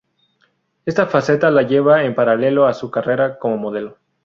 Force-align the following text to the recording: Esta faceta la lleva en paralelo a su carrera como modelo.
Esta 0.83 1.05
faceta 1.05 1.51
la 1.51 1.61
lleva 1.61 2.03
en 2.05 2.15
paralelo 2.15 2.65
a 2.65 2.73
su 2.73 2.89
carrera 2.89 3.37
como 3.37 3.57
modelo. 3.57 3.99